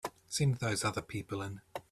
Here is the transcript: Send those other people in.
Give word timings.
Send 0.27 0.55
those 0.55 0.83
other 0.83 1.03
people 1.03 1.43
in. 1.43 1.61